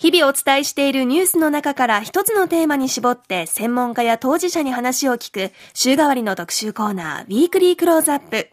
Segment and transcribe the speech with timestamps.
[0.00, 8.48] 日々お伝えしているニュースの中から一つのテーマに絞って専門家や当事者に話を聞く週替わりの特集コーナー、ウィークリークローズアップ。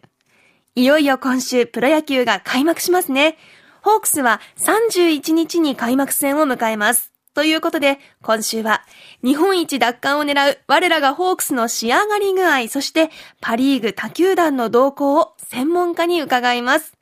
[0.74, 3.38] いよいよ今週プロ野球が開幕しますね。
[3.80, 7.14] ホークスは31日に開幕戦を迎えます。
[7.32, 8.82] ということで、今週は
[9.24, 13.08] 日本一奪還を狙う我らがホークスの仕上がり具合、そして
[13.40, 16.92] パリーグ他球団の動向を専門家に伺います。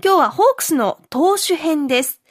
[0.00, 2.22] 今日はホークスの投手編です。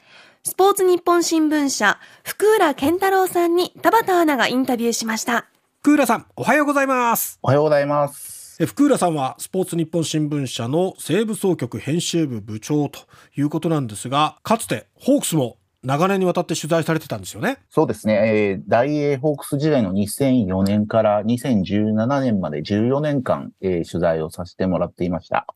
[0.46, 5.48] スポーツ日本新聞社、福浦健太郎さんに田畑アナがインタビューしました。
[5.80, 7.40] 福浦さん、おはようございます。
[7.42, 8.64] おはようございます。
[8.64, 13.00] 福浦さんはスポーツ日本新聞社の西部総局編集部部長と
[13.36, 17.58] いうことなんですが、かつてホークスも長年にわたって取材されてたんですよね。
[17.68, 18.14] そうですね。
[18.14, 25.48] えー、大英ホークス時代の2004年から2017年まで14年間、えー、取材をさせてもらっていました。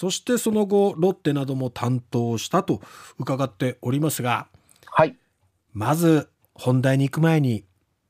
[0.00, 2.80] そしてその後ロッテなども担当したと
[3.18, 4.46] 伺っておりますが、
[4.86, 5.16] はい。
[5.72, 7.64] まず本題に行く前に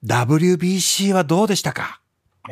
[0.05, 2.03] WBC はどうでしたか？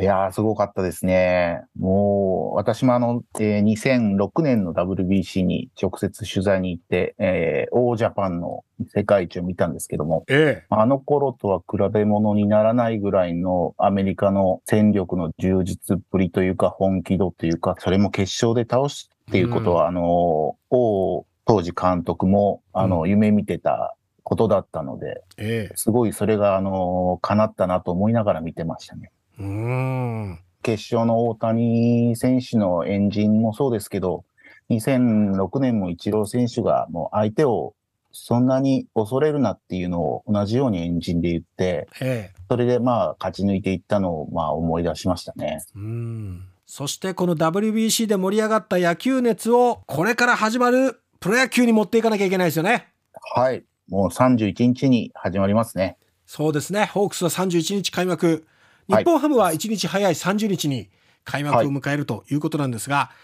[0.00, 1.60] いやー、すごかったですね。
[1.78, 29.12] もう、私もあの、えー、2006年の WBC に直接取材に行って、えー、オージャパンの世界一を見たんですけども、ええ、あの頃とは比べ物にならないぐらいのアメリカの戦力の充実っぷりというか、本気度というか、それも決勝で倒すっていうことは、うん、あの、王当時監督も、あの、夢見てたことだったので、ええ、すごいそれが、あの、叶ったなと思いながら見てましたね。
[29.38, 30.40] うん。
[30.62, 34.24] 決勝の大谷選手のエンジンもそうですけど、
[34.70, 37.74] 2006年もイチロー選手がもう相手を
[38.10, 45.62] そんなに恐れるなっていうのを同じようにエンジンで言って、ええ、それでまあ勝ち抜いていったのをまあ思い出しましたね。
[45.76, 52.88] うんそしてこの WBC で盛り上がった野球熱をこれから始まるプロ野球に持っていかなきゃいけないですよね。
[53.34, 53.64] はい。
[53.88, 55.96] もう31日に始まりますね。
[56.26, 56.86] そうですね。
[56.86, 58.46] ホークスは31日開幕。
[58.88, 60.90] 日本ハムは1日早い30日に
[61.24, 63.16] 開幕を迎えるということなんですが、はい、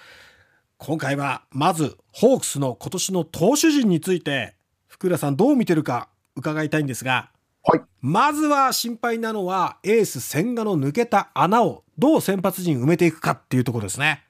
[0.78, 4.54] 今回はまずホークスの今年の投手陣について
[4.86, 7.30] 福浦さんどう見てるか伺いたいんですが、
[7.64, 14.24] はい、まずは心配なのはエース千賀の抜けた穴をどう先発陣埋めていくかっていうところですね。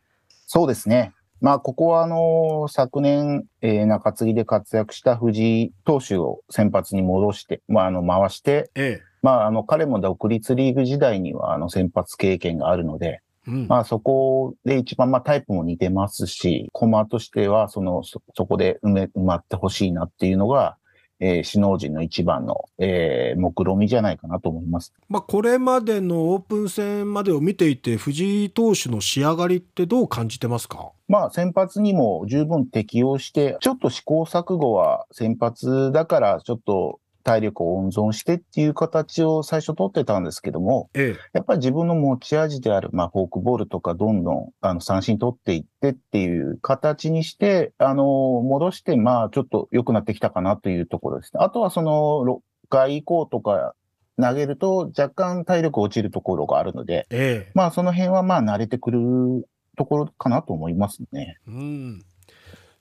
[0.46, 1.12] そうですね。
[1.40, 20.76] まあ、ここは、あの、昨年、えー、中継ぎで活躍した藤井投手を先発に戻して、まあ、あの、回して、ええ、まあ、あの、彼も独立リーグ時代には、あの、先発経験があるので、うん、まあ、そこで一番、まあ、タイプも似てますし、コマとしては、その、そ、そこで埋め、埋まってほしいなっていうのが、
[21.24, 24.92] えー、首脳陣の一番の、えー、目論見じゃないかなと思います。
[25.08, 30.90] まあ、これまでのオープン戦までを見ていて、藤井投手の仕上がりってどう感じてますか？
[31.06, 51.40] まあ、先発にも十分適応して、ちょっと試行錯誤は先発だからちょっと体力を温存してっていう形を最初取ってたんですけども、ええ、やっぱり自分の持ち味である、まあ、フォークボールとかどんどんあの三振取っていってっていう形にして、あの、戻して、まあ、ちょっと良くなってきたかなというところですね。
[51.42, 53.74] あとはその、6回以降とか
[54.20, 61.38] 投げると若干体力落ちるところがあるので、ええ、まあ、その辺はまあ、慣れてくるところかなと思いますね。
[61.46, 62.02] うん。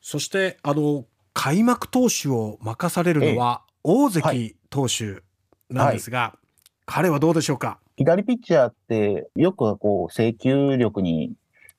[0.02, 5.22] そして、あの、開幕投手を任されるのは、大関投手
[5.70, 7.80] なんですが、はい、彼はどうでしょうか？
[7.98, 11.34] 左ピッチャーってよくこう制球力に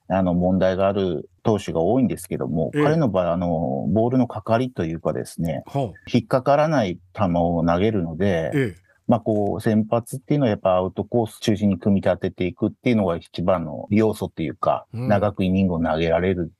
[0.07, 5.63] あの問題がある投手が多いんですけども、ええ、彼の場合、あの、ボールのかかりというかですね、
[6.11, 8.75] 引っかからない球を投げるので、え、
[9.07, 16.53] まあこう、先発っていうのはやっぱアウトコース中心に組み立てていくっていうのが一番の要素っていうか、うん、長くイニングを投げられる、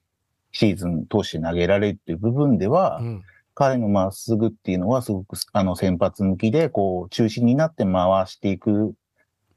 [0.51, 3.23] シーズン通して投げられるっていう部分では、うん
[3.55, 8.95] 彼のまっすぐっていうのはすごく、あの、先発向きで、こう、中心になって回していく、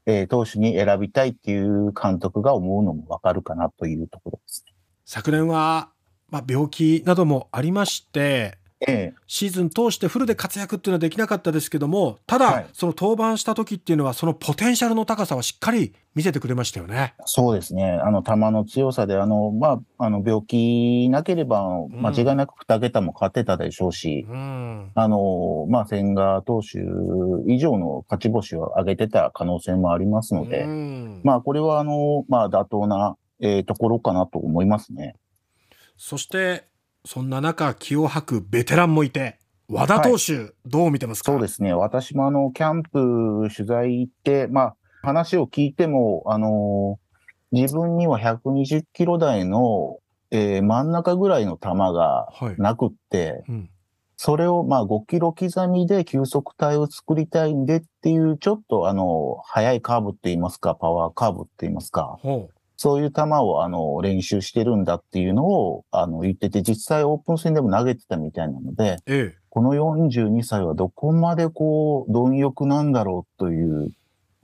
[0.05, 4.73] えー、投手に選びたいっていう監督が思うのもわかるかなというところですね。
[5.05, 5.89] 昨年は、
[6.29, 17.13] まあ、病気などもありまして、ええ、シーズン通してフルで活躍っていうのはできなかったですけどもただ、はい、その登板した時っていうのはそのポテンシャルの高さはしっかり見せてくれましたよね。
[17.25, 17.99] そうですね。
[18.03, 26.79] あの球の強さであのまああの病気なければ間違いなく2桁も勝ってたでしょうし、うん、あのまあ千賀投手
[27.51, 35.15] 以上の勝ち星を上げてた可能性もありますので、うん、まあこれはあのまあ妥当な、えー、ところかなと思いますね。
[35.97, 36.65] そして
[37.07, 39.39] そんな中気を吐くベテランもいて
[39.69, 41.31] 和田投手、はい、どう見てますか？
[41.31, 41.73] そうですね。
[41.73, 46.99] 私もあのキャンプ取材行ってまあ話を聞いてもあの
[47.53, 49.99] 自分には120キロ台の、
[50.31, 52.27] えー、真ん中ぐらいの球が
[52.57, 53.69] なくって、はいうん、
[54.17, 62.19] それをまあ5キロ刻みで急速体を作りたいんでっていう、ちょっとあの、速いカーブって言いますか、パワーカーブって言いますか、
[62.77, 73.91] そういう球をあの、練習してるんだっていうのをあの、言ってて、実際オープン戦でも投げてたみたいなので、ええ、この42歳はどこまでこう、貪欲なんだろうという、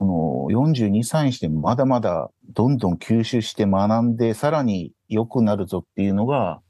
[0.00, 6.60] この42歳にしてもまだまだどんどん吸収して学んで、さらに良くなるぞっていうのが、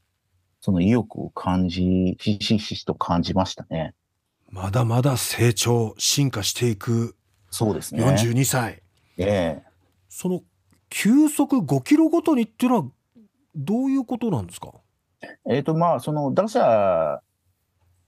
[0.60, 3.94] その意欲を感じ、ひしひしと感じましたね。
[4.50, 7.16] まだまだ成長、進化していく。
[7.50, 8.04] そうですね。
[8.04, 8.82] 42歳。
[9.16, 9.62] ええ
[10.08, 10.42] その、
[10.96, 12.84] 急速5キロごとにっていうのは、
[13.56, 14.70] どういうことなんですか？
[15.50, 17.20] えっ、ー、と、まあ、その、打者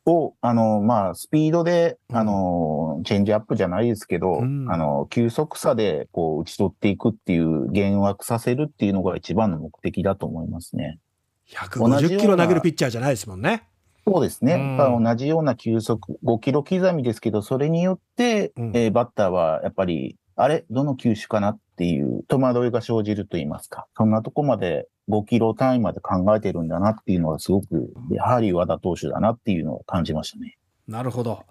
[0.06, 11.00] を、あの、まあ、スピードで、あの、チェンジアップじゃないですけど、うん、あの、急速さで、こう、打ち取っていくっていう、減惑させるっていうのが一番の目的だと思いますね。
[11.48, 13.64] 150キロ投げるピッチャーじゃないですもんね。
[14.06, 14.54] そうですね。
[14.54, 20.64] うん、同じような球速、5キロ刻みですけど、それによって、うん、えー、バッターはやっぱり、あれ？
[20.70, 21.52] どの球種かな？
[21.52, 23.86] っていう戸惑いが生じると言いますか。
[23.96, 30.56] そんなとこまで5キロ単位まで考えてるんだなっていうのはすごく、やはり和田投手だなっていうのを感じましたね。
[30.88, 31.44] なるほど。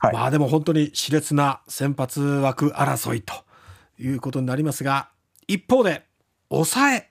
[0.00, 3.34] はい、まあでも本当に熾烈な先発枠争いと
[3.98, 5.10] いうことになりますが、
[5.46, 6.04] 一方で、
[6.50, 7.10] 抑え。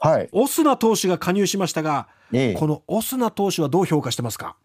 [0.00, 0.28] はい。
[0.32, 4.56] オスナ投手が加入しましたが、ええ、このオスナ投手はどう評価してますか？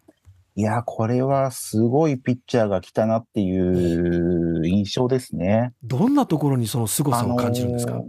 [0.56, 5.72] いや、これはすごいピッチャーが来たなっていう印象ですね。
[5.82, 8.06] どんなところにその凄さを感じるんですか、あのー、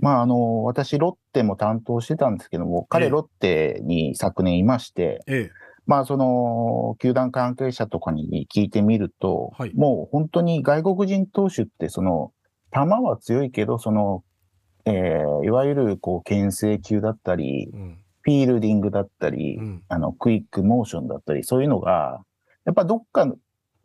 [0.00, 5.50] まあ、あの、私、ロッテも担当してたんですけども、彼、ロッテに昨年いまして、ええ、
[5.86, 12.32] まあ、その、球団関係者とかに聞いてみると、はい、もう本当に外国人投手って、その、
[12.74, 14.24] 球は強いけど、その、
[14.84, 17.98] えー、いわゆる、こう、牽制球だったり、うん
[18.28, 22.22] フィールディングだったり、うん、あの、クイックモーションだったり、そういうのが、
[22.66, 23.26] やっぱどっか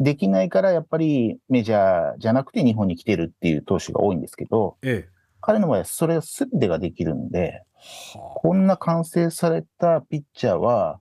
[0.02, 5.10] できないから、やっぱりメジャーじゃなくて日本に来てるっていう投手が多いんですけど、ええ、
[5.40, 11.00] 彼の場合はそれすべてができるんで、はあ、こんな完成されたピッチャーは、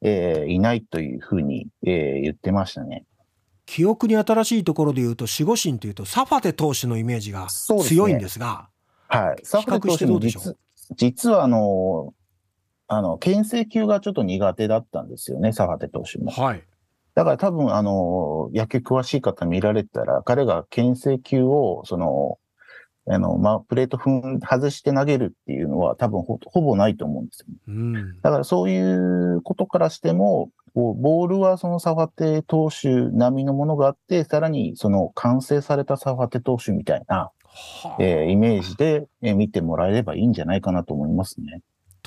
[0.00, 3.04] えー、いないというふうに、えー、言ってましたね。
[3.66, 8.70] 記憶に新しいところで言うと、守護神というと、サファテ投手のイメージが強いんですが、
[9.10, 9.40] すね、はい。
[9.44, 10.56] サファテ投手も実
[10.96, 12.14] 実はあの、
[12.86, 16.30] あの、牽制球がちょっと苦手だったんですよね、サファテ投手も。
[16.30, 16.62] はい。
[17.14, 22.38] だから多分、あの、野球詳しい方見られたら、彼が牽制球を、その、
[23.06, 27.54] あの、まあ、プレート踏ん、外して投げるっていうのは多分ほほぼないと思うんですよ、ね。
[27.68, 28.20] うん。
[28.20, 37.32] だからそういうことからしても、ボールはそのサファテ投手並みのものがあって、さらにその完成されたサファテ投手みたいな、は
[37.84, 41.60] あ、えー、イメージで、え見てもらえればいいんじゃないかなと思いますね。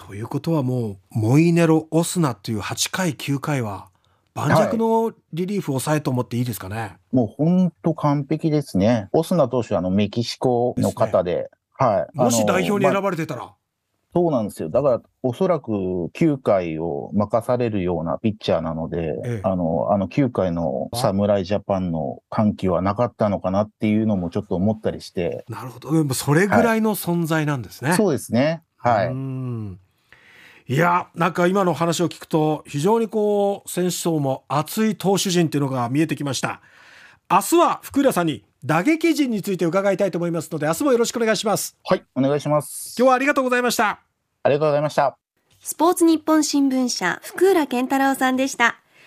[0.07, 3.89] ということはもう、モイネロ、オスナっていう8回、9回は、
[4.33, 6.77] 盤石のリリーフ抑えと思っていいですかね？
[6.77, 9.09] はい、もう本当完璧ですね。
[9.12, 12.18] オスナ投手はあのメキシコの方で、でね、はい。
[12.18, 13.56] もし代表に選ばれてたら、ま
[14.13, 14.69] そうなんですよ。
[14.69, 25.44] だから、おそらく9回を任されるようなピッチャーなので、ええ、あの、あの9回の侍ジャパンの歓喜はなかったのかなっていうのもちょっと思ったりして。
[25.50, 25.92] なるほど。
[25.92, 27.89] でもそれぐらいの存在なんですね。
[27.89, 28.63] はい、そうですね。
[28.77, 29.12] はい。
[30.69, 36.61] いや、なんか今の話を聞くと、非常にこう、選手層も熱い投手陣っていうのが見えてきました。
[37.31, 41.77] 明日は福浦さんに打撃陣について伺いたいと思いますので、明日もよろしくお願いします。
[41.86, 42.95] はい、お願いします。
[42.97, 44.01] 今日はありがとうございました。
[44.43, 45.17] ありがとうございました。
[45.62, 48.81] スポーツ日本新聞社福浦健太郎さんでした。